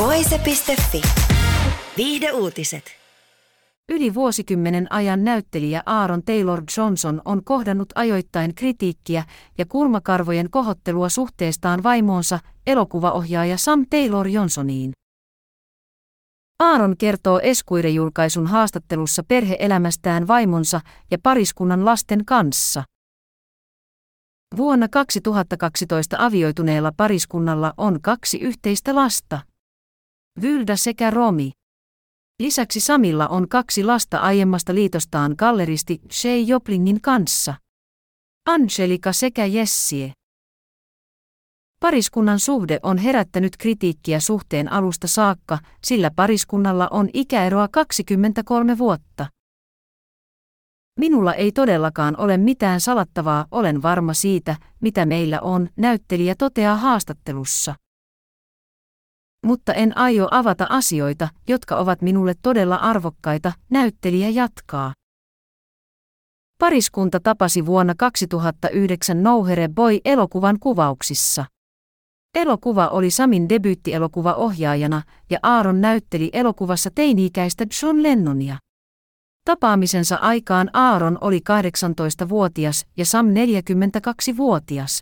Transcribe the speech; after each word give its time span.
Voise.fi. 0.00 1.02
Viihde 1.96 2.32
uutiset. 2.32 2.84
Yli 3.88 4.14
vuosikymmenen 4.14 4.92
ajan 4.92 5.24
näyttelijä 5.24 5.82
Aaron 5.86 6.22
Taylor 6.22 6.62
Johnson 6.76 7.22
on 7.24 7.44
kohdannut 7.44 7.88
ajoittain 7.94 8.54
kritiikkiä 8.54 9.24
ja 9.58 9.66
kulmakarvojen 9.66 10.50
kohottelua 10.50 11.08
suhteestaan 11.08 11.82
vaimoonsa, 11.82 12.38
elokuvaohjaaja 12.66 13.56
Sam 13.58 13.86
Taylor 13.90 14.28
Johnsoniin. 14.28 14.92
Aaron 16.58 16.96
kertoo 16.96 17.40
Esquire-julkaisun 17.42 18.46
haastattelussa 18.46 19.22
perheelämästään 19.28 20.28
vaimonsa 20.28 20.80
ja 21.10 21.18
pariskunnan 21.22 21.84
lasten 21.84 22.24
kanssa. 22.24 22.84
Vuonna 24.56 24.88
2012 24.88 26.16
avioituneella 26.18 26.92
pariskunnalla 26.96 27.74
on 27.76 28.00
kaksi 28.02 28.38
yhteistä 28.38 28.94
lasta. 28.94 29.49
Vylda 30.42 30.76
sekä 30.76 31.10
Romi. 31.10 31.52
Lisäksi 32.42 32.80
Samilla 32.80 33.28
on 33.28 33.48
kaksi 33.48 33.84
lasta 33.84 34.18
aiemmasta 34.18 34.74
liitostaan 34.74 35.34
galleristi 35.38 36.00
Shay 36.12 36.40
Joplingin 36.40 37.00
kanssa. 37.00 37.54
Angelika 38.46 39.12
sekä 39.12 39.46
Jessie. 39.46 40.12
Pariskunnan 41.80 42.38
suhde 42.38 42.80
on 42.82 42.98
herättänyt 42.98 43.56
kritiikkiä 43.56 44.20
suhteen 44.20 44.72
alusta 44.72 45.08
saakka, 45.08 45.58
sillä 45.84 46.10
pariskunnalla 46.16 46.88
on 46.90 47.08
ikäeroa 47.14 47.68
23 47.68 48.78
vuotta. 48.78 49.26
Minulla 51.00 51.34
ei 51.34 51.52
todellakaan 51.52 52.16
ole 52.20 52.36
mitään 52.36 52.80
salattavaa, 52.80 53.46
olen 53.50 53.82
varma 53.82 54.14
siitä, 54.14 54.56
mitä 54.80 55.06
meillä 55.06 55.40
on, 55.40 55.68
näyttelijä 55.76 56.34
toteaa 56.38 56.76
haastattelussa. 56.76 57.74
Mutta 59.46 59.74
en 59.74 59.98
aio 59.98 60.28
avata 60.30 60.66
asioita, 60.68 61.28
jotka 61.48 61.76
ovat 61.76 62.02
minulle 62.02 62.34
todella 62.42 62.76
arvokkaita, 62.76 63.52
näyttelijä 63.70 64.28
jatkaa. 64.28 64.92
Pariskunta 66.58 67.20
tapasi 67.20 67.66
vuonna 67.66 67.94
2009 67.98 69.22
Nouhere 69.22 69.68
Boy-elokuvan 69.68 70.56
kuvauksissa. 70.60 71.44
Elokuva 72.34 72.88
oli 72.88 73.10
Samin 73.10 73.48
debyyttielokuva 73.48 74.34
ohjaajana 74.34 75.02
ja 75.30 75.38
Aaron 75.42 75.80
näytteli 75.80 76.30
elokuvassa 76.32 76.90
teini-ikäistä 76.94 77.64
John 77.82 78.02
Lennonia. 78.02 78.58
Tapaamisensa 79.44 80.16
aikaan 80.16 80.70
Aaron 80.72 81.18
oli 81.20 81.40
18-vuotias 81.50 82.86
ja 82.96 83.06
Sam 83.06 83.26
42-vuotias. 83.26 85.00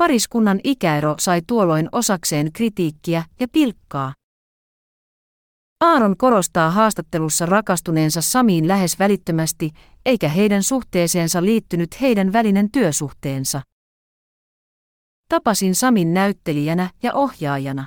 Pariskunnan 0.00 0.60
ikäero 0.64 1.14
sai 1.18 1.42
tuolloin 1.46 1.88
osakseen 1.92 2.52
kritiikkiä 2.52 3.24
ja 3.40 3.48
pilkkaa. 3.52 4.14
Aaron 5.80 6.16
korostaa 6.16 6.70
haastattelussa 6.70 7.46
rakastuneensa 7.46 8.22
Samiin 8.22 8.68
lähes 8.68 8.98
välittömästi, 8.98 9.70
eikä 10.06 10.28
heidän 10.28 10.62
suhteeseensa 10.62 11.44
liittynyt 11.44 12.00
heidän 12.00 12.32
välinen 12.32 12.70
työsuhteensa. 12.70 13.62
Tapasin 15.28 15.74
Samin 15.74 16.14
näyttelijänä 16.14 16.90
ja 17.02 17.14
ohjaajana. 17.14 17.86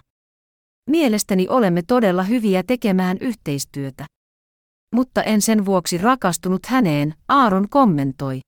Mielestäni 0.90 1.48
olemme 1.50 1.82
todella 1.88 2.24
hyviä 2.24 2.64
tekemään 2.68 3.18
yhteistyötä. 3.22 4.06
Mutta 4.96 5.24
en 5.24 5.42
sen 5.42 5.66
vuoksi 5.66 5.98
rakastunut 5.98 6.66
häneen, 6.66 7.14
Aaron 7.28 7.70
kommentoi. 7.70 8.40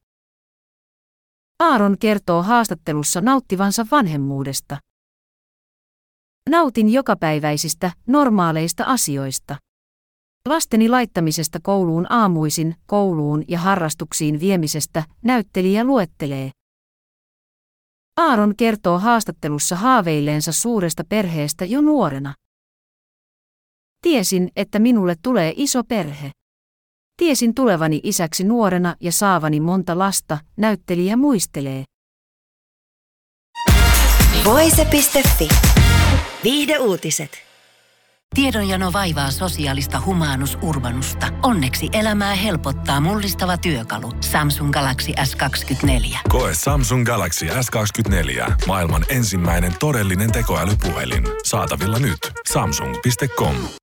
Aaron 1.60 1.98
kertoo 2.00 2.44
haastattelussa 2.44 3.22
nauttivansa 3.22 3.86
vanhemmuudesta. 3.92 4.78
Nautin 6.50 6.90
jokapäiväisistä, 6.90 7.92
normaaleista 8.08 8.84
asioista. 8.84 9.56
Lasteni 10.48 10.90
laittamisesta 10.90 11.60
kouluun 11.64 12.06
aamuisin, 12.10 12.76
kouluun 12.86 13.44
ja 13.48 13.60
harrastuksiin 13.60 14.40
viemisestä, 14.40 15.04
näyttelijä 15.24 15.84
luettelee. 15.84 16.52
Aaron 18.18 18.56
kertoo 18.56 19.00
haastattelussa 19.00 19.76
haaveilleensa 19.76 20.52
suuresta 20.52 21.04
perheestä 21.10 21.66
jo 21.66 21.82
nuorena. 21.82 22.34
Tiesin, 24.02 24.50
että 24.56 24.80
minulle 24.80 25.16
tulee 25.22 25.54
iso 25.56 25.84
perhe. 25.84 26.32
Tiesin 27.18 27.56
tulevani 27.56 28.00
isäksi 28.04 28.44
nuorena 28.44 28.96
ja 29.00 29.12
saavani 29.12 29.60
monta 29.60 30.00
lasta, 30.00 30.38
näyttelijä 30.58 31.18
muistelee. 31.18 31.84
Voise.fi. 34.46 35.48
Viihde 36.44 36.80
uutiset. 36.80 37.32
Tiedonjano 38.36 38.94
vaivaa 38.94 39.32
sosiaalista 39.32 40.02
humanus 40.06 40.58
urbanusta. 40.62 41.28
Onneksi 41.44 41.90
elämää 41.94 42.36
helpottaa 42.36 43.00
mullistava 43.00 43.58
työkalu. 43.58 44.12
Samsung 44.22 44.72
Galaxy 44.72 45.12
S24. 45.12 46.18
Koe 46.30 46.52
Samsung 46.54 47.06
Galaxy 47.06 47.46
S24. 47.46 48.54
Maailman 48.68 49.06
ensimmäinen 49.10 49.74
todellinen 49.80 50.32
tekoälypuhelin. 50.32 51.24
Saatavilla 51.46 52.00
nyt. 52.00 52.20
Samsung.com. 52.52 53.56